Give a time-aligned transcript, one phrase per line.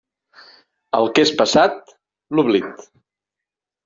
[0.99, 1.93] Al que és passat,
[2.39, 2.81] l'oblit.